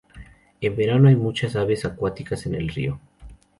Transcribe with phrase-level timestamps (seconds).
[0.61, 2.99] En verano hay muchas aves acuáticas en el río.